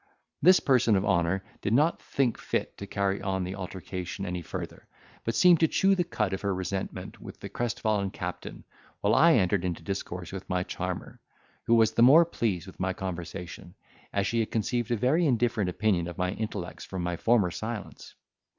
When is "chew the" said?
5.67-6.03